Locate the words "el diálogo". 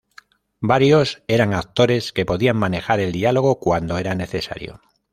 2.99-3.59